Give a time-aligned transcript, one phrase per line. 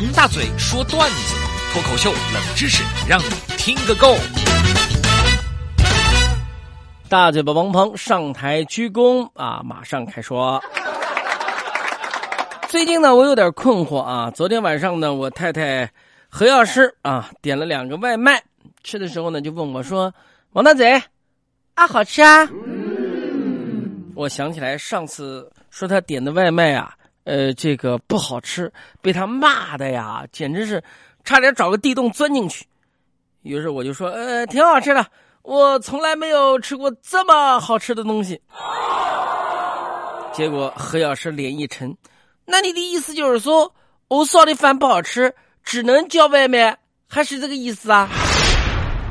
[0.00, 1.34] 王大嘴说段子，
[1.72, 3.24] 脱口秀冷知识，让你
[3.56, 4.14] 听个够。
[7.08, 10.62] 大嘴巴王鹏上台鞠躬啊，马上开说。
[12.68, 14.30] 最近呢，我有点困惑啊。
[14.30, 15.90] 昨天晚上呢，我太太
[16.28, 18.40] 何药师啊点了两个外卖，
[18.84, 20.14] 吃的时候呢就问我说
[20.54, 21.02] ：“王大嘴，
[21.74, 22.48] 啊好吃啊？”
[24.14, 26.94] 我想起来上次说他点的外卖啊。
[27.28, 28.72] 呃，这个不好吃，
[29.02, 30.82] 被他骂的呀，简直是
[31.24, 32.64] 差点找个地洞钻进去。
[33.42, 35.06] 于是我就说，呃，挺好吃的，
[35.42, 38.40] 我从来没有吃过这么好吃的东西。
[40.32, 41.94] 结果何老师脸一沉，
[42.46, 43.74] 那你的意思就是说，
[44.08, 46.78] 我烧的饭不好吃，只能叫外卖，
[47.10, 48.08] 还是这个意思啊？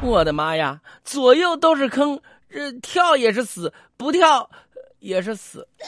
[0.00, 4.48] 我的妈呀，左右都是坑，这跳也是死，不跳
[5.00, 5.68] 也是死。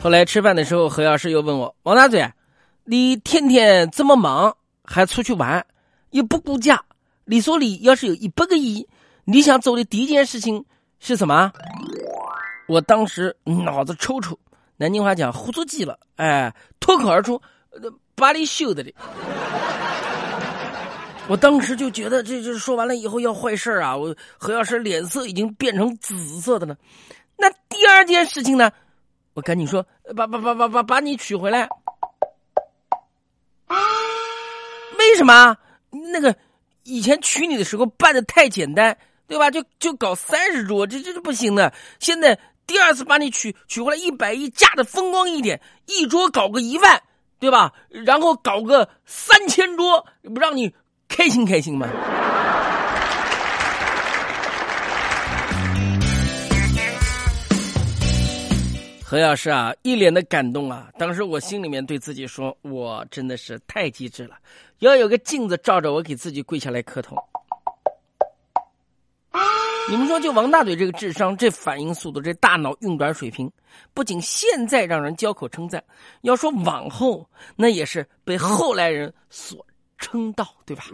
[0.00, 2.32] 后来吃饭的时候，何老师又问我：“王大嘴，
[2.84, 5.66] 你天天这么忙，还出去玩，
[6.10, 6.80] 又不顾家，
[7.24, 8.86] 你说你要是有一百个亿，
[9.24, 10.64] 你想做的第一件事情
[11.00, 11.52] 是什么？”
[12.68, 14.38] 我当时脑子抽抽，
[14.76, 17.40] 南京话讲糊涂鸡了，哎，脱口而出
[18.14, 18.94] ：“把你羞的哩！”
[21.28, 23.96] 我当时就觉得，这这说完了以后要坏事啊！
[23.96, 26.76] 我何老师脸色已经变成紫色的了。
[27.36, 28.70] 那第二件事情呢？
[29.38, 29.86] 我赶紧说，
[30.16, 31.68] 把把把把把把你娶回来。
[34.98, 35.56] 为什么？
[36.12, 36.34] 那个
[36.82, 39.48] 以前娶你的时候办的太简单，对吧？
[39.48, 41.72] 就就搞三十桌，这这是不行的。
[42.00, 47.00] 现在第二次把你娶娶回来，一百亿，嫁的风光一点，一桌搞个一万，
[47.38, 47.72] 对吧？
[47.90, 50.74] 然后搞个三千桌，不让你
[51.06, 51.86] 开心开心吗？
[59.10, 60.90] 何老师啊，一脸的感动啊！
[60.98, 64.36] 当时我心里面对自己说：“我真的是太机智了，
[64.80, 67.16] 要有个镜子照着我，给自己跪下来磕头。”
[69.88, 73.50] 你们说，就王大嘴这个智商、这反应速度、这大脑运转水平，
[73.94, 75.82] 不仅现在让人交口称赞，
[76.20, 77.26] 要说往后，
[77.56, 79.64] 那也是被后来人所
[79.96, 80.84] 称道，对吧？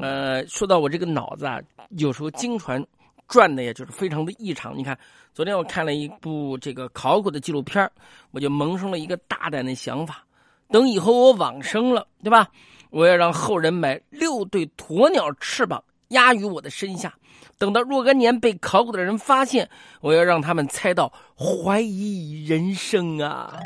[0.00, 1.60] 呃，说到我这个脑子啊，
[1.98, 2.82] 有时候经传。
[3.28, 4.76] 转的也就是非常的异常。
[4.76, 4.98] 你看，
[5.34, 7.90] 昨天我看了一部这个考古的纪录片
[8.30, 10.24] 我就萌生了一个大胆的想法：
[10.68, 12.48] 等以后我往生了，对吧？
[12.90, 17.12] 我要让后人买六对鸵鸟翅膀压于我的身下，
[17.58, 19.68] 等到若干年被考古的人发现，
[20.00, 23.58] 我要让他们猜到怀疑人生啊！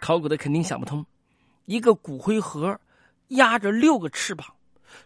[0.00, 1.04] 考古的肯定想不通，
[1.66, 2.78] 一个骨灰盒
[3.28, 4.46] 压着六个翅膀，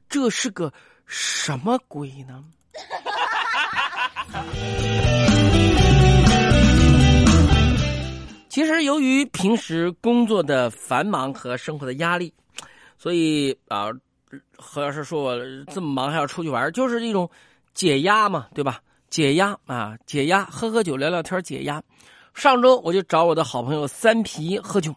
[0.09, 0.73] 这是个
[1.05, 2.45] 什么鬼呢？
[8.49, 12.33] 其实，由于平时工作的繁忙和生活的压力，
[12.97, 13.87] 所以啊，
[14.57, 15.39] 何老师说我
[15.73, 17.31] 这么忙还要出去玩，就是一种
[17.73, 18.81] 解压嘛，对吧？
[19.11, 21.83] 解压啊，解压，喝喝酒，聊聊天，解压。
[22.35, 24.95] 上周我就找我的好朋友三皮喝酒，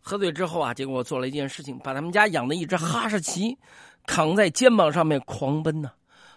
[0.00, 3.56] 喝醉之后啊，结果我做了一件事情，把他们家养的一只哈士奇
[4.06, 5.92] 扛在肩膀上面狂奔呢，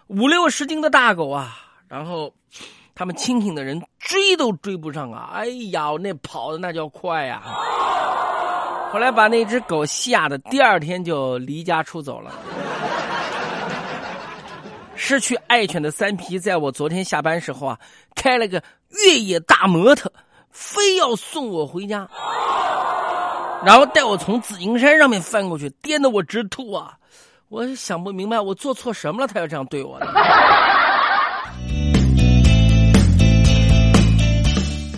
[0.06, 1.61] 五六十斤的大狗啊。
[1.92, 2.32] 然后，
[2.94, 5.28] 他们清醒的人追都追不上啊！
[5.34, 7.42] 哎呀，那跑的那叫快呀！
[8.90, 12.32] 后来把那只狗吓得第二天就离家出走了。
[14.94, 17.78] 失去爱犬的三皮，在我昨天下班时候啊，
[18.14, 18.62] 开了个
[19.04, 20.10] 越野大摩托，
[20.50, 22.08] 非要送我回家，
[23.66, 26.96] 然后带我从紫金山上面翻过去，颠得我直吐啊！
[27.50, 30.06] 我想不明白，我做错什么了，他要这样对我呢？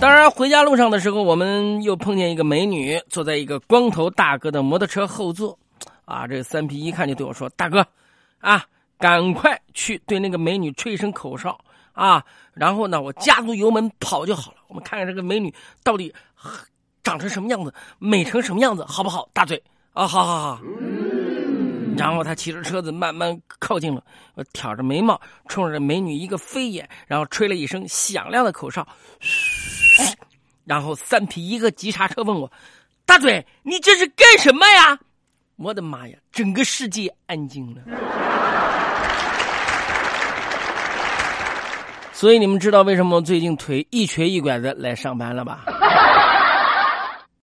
[0.05, 5.59] 当然，回家路上的时候，我们又碰见一个美女，坐在一个光头大哥的摩托车后座。
[6.05, 7.87] 啊，这三皮一看就对我说：“大哥，
[8.39, 8.63] 啊，
[8.99, 11.59] 赶快去对那个美女吹一声口哨
[11.95, 12.23] 啊！
[12.53, 14.59] 然后呢，我加足油门跑就好了。
[14.69, 15.51] 我们看看这个美女
[15.83, 16.13] 到底
[17.03, 19.27] 长成什么样子，美成什么样子，好不好？
[19.33, 19.57] 大嘴
[19.95, 20.61] 啊，好好好。”
[21.97, 24.05] 然后他骑着车子慢慢靠近了，
[24.35, 25.19] 我挑着眉毛，
[25.49, 28.87] 冲着美女一个飞眼，然后吹了一声响亮的口哨，
[29.21, 29.54] 嘘。
[30.65, 32.51] 然后三皮一个急刹车问我
[33.05, 34.99] ：“大嘴，你这是干什么呀？”
[35.57, 37.83] 我的妈呀，整个世界安静了。
[42.13, 45.65] 所以你们知道为什么最近腿一瘸一拐的来上班了吧？